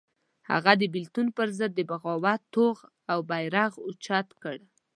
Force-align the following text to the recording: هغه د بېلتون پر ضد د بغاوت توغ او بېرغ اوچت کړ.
هغه 0.49 0.71
د 0.81 0.83
بېلتون 0.93 1.27
پر 1.37 1.47
ضد 1.57 1.71
د 1.75 1.81
بغاوت 1.89 2.41
توغ 2.53 2.77
او 3.11 3.19
بېرغ 3.29 3.71
اوچت 3.85 4.27
کړ. 4.41 4.57